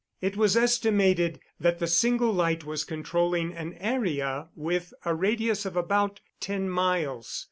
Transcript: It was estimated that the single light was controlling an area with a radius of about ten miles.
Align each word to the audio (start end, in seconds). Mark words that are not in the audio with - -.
It 0.19 0.35
was 0.35 0.57
estimated 0.57 1.39
that 1.59 1.77
the 1.77 1.85
single 1.85 2.33
light 2.33 2.63
was 2.63 2.83
controlling 2.83 3.53
an 3.53 3.75
area 3.75 4.47
with 4.55 4.95
a 5.05 5.13
radius 5.13 5.63
of 5.63 5.75
about 5.75 6.21
ten 6.39 6.71
miles. 6.71 7.39